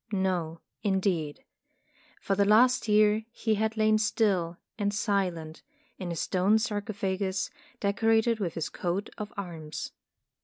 [0.11, 1.43] No, indeed.
[2.19, 5.61] For the last year he had lain still and silent
[5.99, 9.91] in a stone sarcophagus decorated with his coat of arms.